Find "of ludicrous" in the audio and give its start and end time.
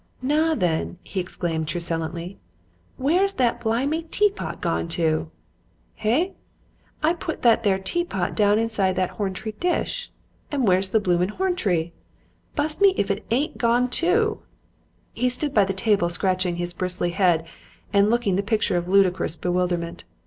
18.77-19.35